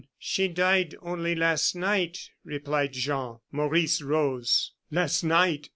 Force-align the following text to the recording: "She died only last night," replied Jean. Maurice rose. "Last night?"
"She 0.17 0.47
died 0.47 0.95
only 1.03 1.35
last 1.35 1.75
night," 1.75 2.31
replied 2.43 2.93
Jean. 2.93 3.37
Maurice 3.51 4.01
rose. 4.01 4.71
"Last 4.89 5.21
night?" 5.21 5.69